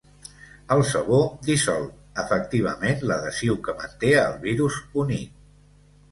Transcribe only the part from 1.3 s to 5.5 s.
‘dissol’ efectivament l’adhesiu que manté el virus unit.